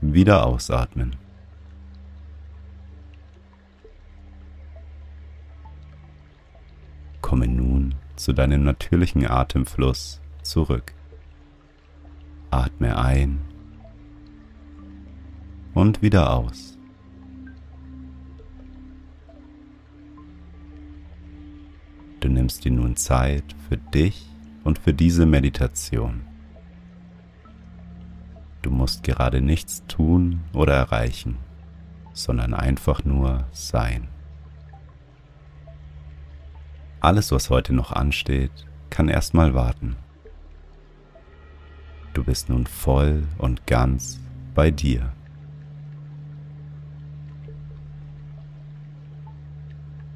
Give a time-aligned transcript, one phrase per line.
[0.00, 1.16] wieder ausatmen.
[7.20, 10.94] Komme nun zu deinem natürlichen Atemfluss zurück.
[12.50, 13.40] Atme ein
[15.74, 16.76] und wieder aus.
[22.20, 24.26] Du nimmst dir nun Zeit für dich
[24.64, 26.29] und für diese Meditation.
[28.80, 31.36] Musst gerade nichts tun oder erreichen,
[32.14, 34.08] sondern einfach nur sein.
[36.98, 39.96] Alles, was heute noch ansteht, kann erstmal warten.
[42.14, 44.18] Du bist nun voll und ganz
[44.54, 45.12] bei dir.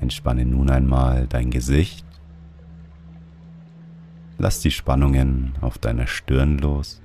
[0.00, 2.04] Entspanne nun einmal dein Gesicht.
[4.36, 7.00] Lass die Spannungen auf deiner Stirn los.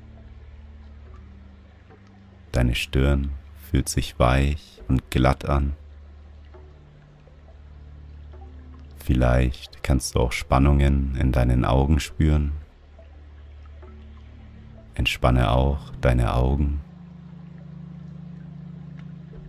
[2.56, 3.32] Deine Stirn
[3.70, 5.74] fühlt sich weich und glatt an.
[8.96, 12.54] Vielleicht kannst du auch Spannungen in deinen Augen spüren.
[14.94, 16.80] Entspanne auch deine Augen.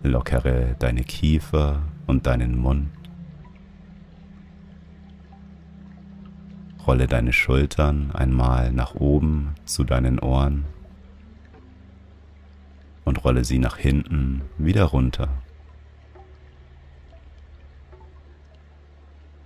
[0.03, 2.89] Lockere deine Kiefer und deinen Mund.
[6.85, 10.65] Rolle deine Schultern einmal nach oben zu deinen Ohren
[13.07, 15.29] und rolle sie nach hinten wieder runter.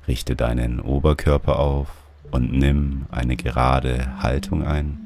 [0.07, 1.93] Richte deinen Oberkörper auf
[2.31, 4.97] und nimm eine gerade Haltung ein.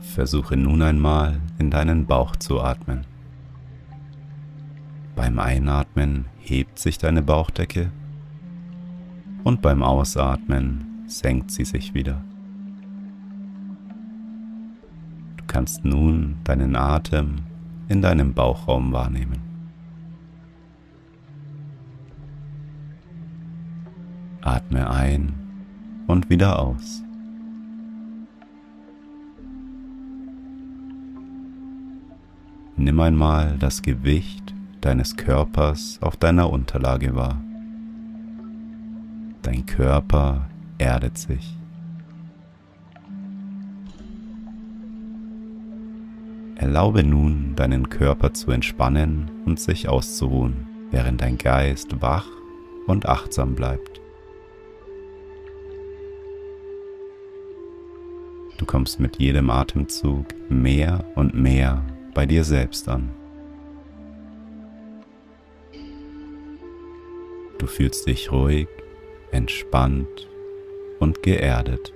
[0.00, 3.06] Versuche nun einmal in deinen Bauch zu atmen.
[5.14, 7.92] Beim Einatmen hebt sich deine Bauchdecke
[9.44, 12.24] und beim Ausatmen senkt sie sich wieder.
[15.52, 17.42] Kannst nun deinen Atem
[17.88, 19.38] in deinem Bauchraum wahrnehmen.
[24.40, 25.34] Atme ein
[26.06, 27.02] und wieder aus.
[32.78, 37.38] Nimm einmal das Gewicht deines Körpers auf deiner Unterlage wahr.
[39.42, 40.48] Dein Körper
[40.78, 41.61] erdet sich.
[46.62, 52.28] Erlaube nun deinen Körper zu entspannen und sich auszuruhen, während dein Geist wach
[52.86, 54.00] und achtsam bleibt.
[58.58, 63.10] Du kommst mit jedem Atemzug mehr und mehr bei dir selbst an.
[67.58, 68.68] Du fühlst dich ruhig,
[69.32, 70.28] entspannt
[71.00, 71.92] und geerdet.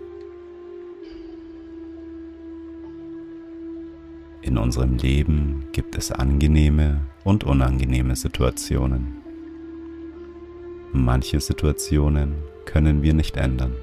[4.46, 9.16] In unserem Leben gibt es angenehme und unangenehme Situationen.
[10.93, 13.75] Manche Situationen können wir nicht ändern.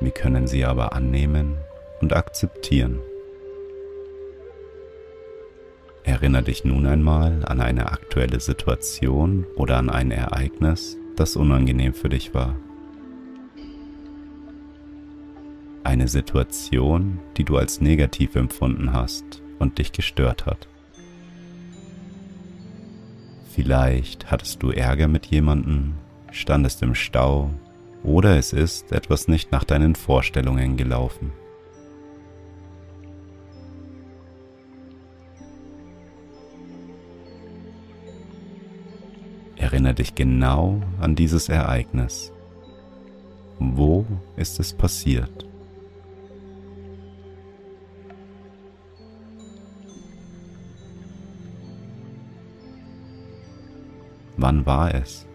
[0.00, 1.56] Wir können sie aber annehmen
[2.02, 2.98] und akzeptieren.
[6.04, 12.10] Erinnere dich nun einmal an eine aktuelle Situation oder an ein Ereignis, das unangenehm für
[12.10, 12.54] dich war.
[15.88, 20.68] Eine Situation, die du als negativ empfunden hast und dich gestört hat.
[23.54, 25.94] Vielleicht hattest du Ärger mit jemandem,
[26.30, 27.48] standest im Stau
[28.04, 31.32] oder es ist etwas nicht nach deinen Vorstellungen gelaufen.
[39.56, 42.30] Erinnere dich genau an dieses Ereignis.
[43.58, 44.04] Wo
[44.36, 45.47] ist es passiert?
[54.40, 55.26] Wann war es?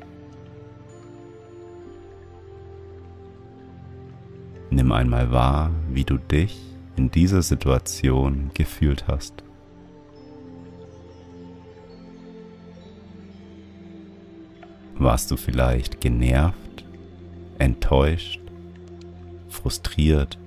[4.70, 6.58] Nimm einmal wahr, wie du dich
[6.96, 9.44] in dieser Situation gefühlt hast.
[14.96, 16.86] Warst du vielleicht genervt,
[17.60, 18.40] enttäuscht,
[19.50, 20.40] frustriert,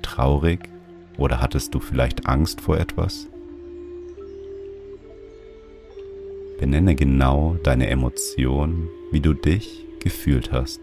[0.00, 0.68] traurig
[1.18, 3.26] oder hattest du vielleicht Angst vor etwas?
[6.64, 10.80] Benenne genau deine Emotion, wie du dich gefühlt hast.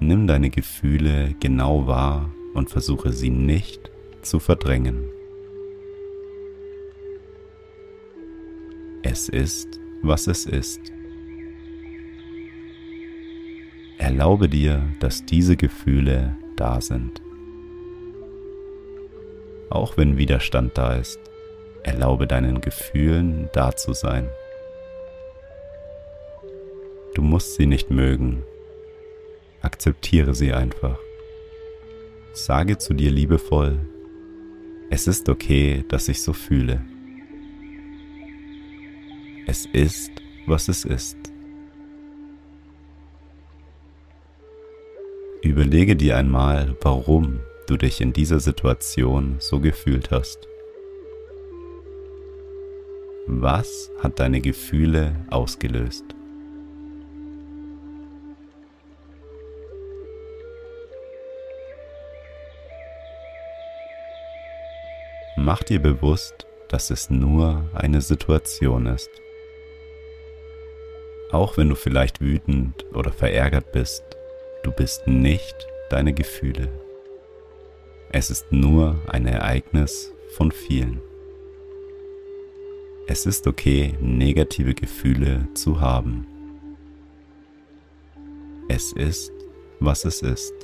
[0.00, 3.92] Nimm deine Gefühle genau wahr und versuche sie nicht
[4.22, 5.04] zu verdrängen.
[9.04, 10.80] Es ist, was es ist.
[13.98, 17.22] Erlaube dir, dass diese Gefühle da sind.
[19.70, 21.18] Auch wenn Widerstand da ist,
[21.82, 24.28] erlaube deinen Gefühlen da zu sein.
[27.14, 28.42] Du musst sie nicht mögen,
[29.62, 30.98] akzeptiere sie einfach.
[32.32, 33.78] Sage zu dir liebevoll,
[34.90, 36.82] es ist okay, dass ich so fühle.
[39.46, 40.10] Es ist,
[40.46, 41.16] was es ist.
[45.42, 50.48] Überlege dir einmal, warum du dich in dieser Situation so gefühlt hast.
[53.26, 56.04] Was hat deine Gefühle ausgelöst?
[65.36, 69.10] Mach dir bewusst, dass es nur eine Situation ist.
[71.32, 74.04] Auch wenn du vielleicht wütend oder verärgert bist,
[74.62, 75.54] du bist nicht
[75.90, 76.85] deine Gefühle.
[78.10, 81.00] Es ist nur ein Ereignis von vielen.
[83.08, 86.26] Es ist okay, negative Gefühle zu haben.
[88.68, 89.32] Es ist,
[89.80, 90.54] was es ist.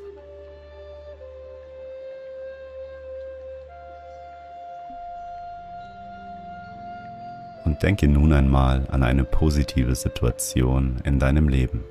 [7.64, 11.84] Und denke nun einmal an eine positive Situation in deinem Leben.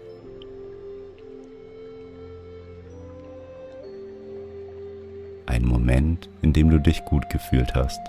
[5.91, 7.99] Moment, in dem du dich gut gefühlt hast.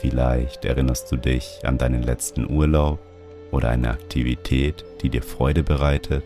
[0.00, 2.98] Vielleicht erinnerst du dich an deinen letzten Urlaub
[3.52, 6.24] oder eine Aktivität, die dir Freude bereitet.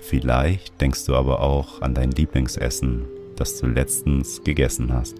[0.00, 3.06] Vielleicht denkst du aber auch an dein Lieblingsessen,
[3.36, 5.14] das du letztens gegessen hast.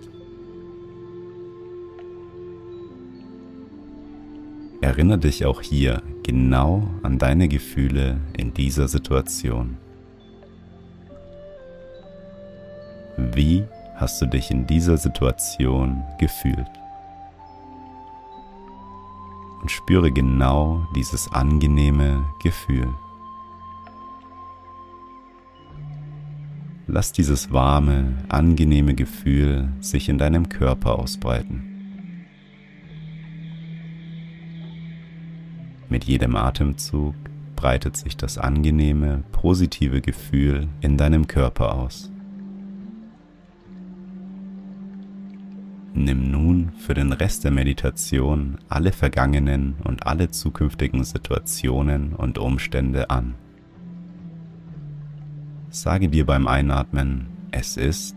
[4.81, 9.77] Erinnere dich auch hier genau an deine Gefühle in dieser Situation.
[13.35, 13.65] Wie
[13.97, 16.71] hast du dich in dieser Situation gefühlt?
[19.63, 22.93] Und spüre genau dieses angenehme Gefühl.
[26.87, 32.27] Lass dieses warme, angenehme Gefühl sich in deinem Körper ausbreiten.
[35.89, 37.15] Mit jedem Atemzug
[37.57, 42.12] breitet sich das angenehme, positive Gefühl in deinem Körper aus.
[45.95, 53.11] Nimm nun für den Rest der Meditation alle vergangenen und alle zukünftigen Situationen und Umstände
[53.11, 53.35] an.
[55.69, 58.17] Sage dir beim Einatmen, es ist,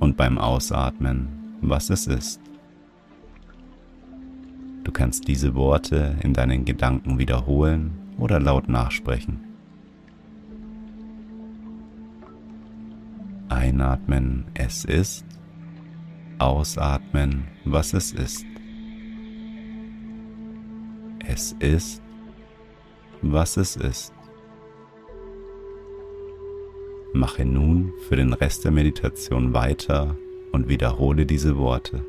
[0.00, 1.28] und beim Ausatmen,
[1.60, 2.40] was es ist.
[4.82, 9.40] Du kannst diese Worte in deinen Gedanken wiederholen oder laut nachsprechen.
[13.48, 15.24] Einatmen, es ist.
[16.38, 18.44] Ausatmen, was es ist.
[21.26, 22.02] Es ist,
[23.22, 24.12] was es ist.
[27.12, 30.16] Mache nun für den Rest der Meditation weiter
[30.52, 32.04] und wiederhole diese Worte.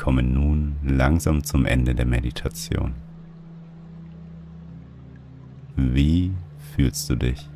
[0.00, 2.94] Kommen nun langsam zum Ende der Meditation.
[5.76, 6.32] Wie
[6.74, 7.50] fühlst du dich?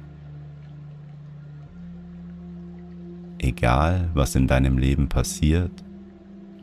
[3.39, 5.73] Egal, was in deinem Leben passiert,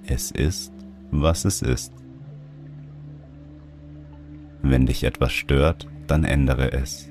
[0.05, 0.71] es ist,
[1.09, 1.91] was es ist.
[4.61, 7.09] Wenn dich etwas stört, dann ändere es.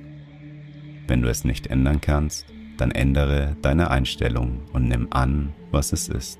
[1.08, 2.46] Wenn du es nicht ändern kannst,
[2.78, 6.38] dann ändere deine Einstellung und nimm an, was es ist.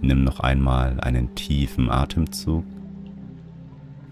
[0.00, 2.64] Nimm noch einmal einen tiefen Atemzug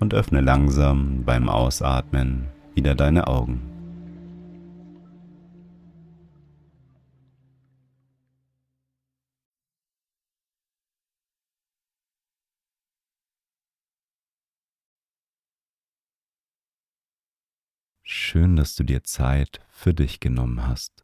[0.01, 3.61] und öffne langsam beim Ausatmen wieder deine Augen.
[18.03, 21.04] Schön, dass du dir Zeit für dich genommen hast.